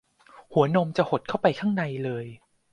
[0.53, 2.25] หัวนมจะหดเข้าข้างในไปเลย